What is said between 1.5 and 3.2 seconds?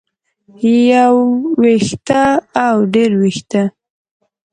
وېښتۀ او ډېر